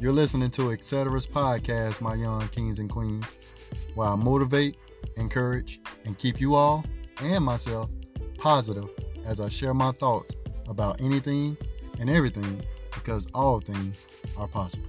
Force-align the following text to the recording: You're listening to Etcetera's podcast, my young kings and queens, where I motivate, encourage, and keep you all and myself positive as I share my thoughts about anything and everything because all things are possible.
You're 0.00 0.12
listening 0.12 0.50
to 0.52 0.70
Etcetera's 0.70 1.26
podcast, 1.26 2.00
my 2.00 2.14
young 2.14 2.48
kings 2.48 2.78
and 2.78 2.88
queens, 2.88 3.36
where 3.94 4.08
I 4.08 4.14
motivate, 4.14 4.78
encourage, 5.18 5.78
and 6.06 6.16
keep 6.16 6.40
you 6.40 6.54
all 6.54 6.86
and 7.20 7.44
myself 7.44 7.90
positive 8.38 8.88
as 9.26 9.40
I 9.40 9.50
share 9.50 9.74
my 9.74 9.92
thoughts 9.92 10.36
about 10.68 11.02
anything 11.02 11.54
and 11.98 12.08
everything 12.08 12.62
because 12.94 13.28
all 13.34 13.60
things 13.60 14.08
are 14.38 14.48
possible. 14.48 14.88